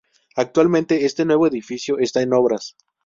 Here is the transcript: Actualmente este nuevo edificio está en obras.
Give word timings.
Actualmente 0.35 1.05
este 1.05 1.25
nuevo 1.25 1.45
edificio 1.45 1.99
está 1.99 2.23
en 2.23 2.33
obras. 2.33 2.75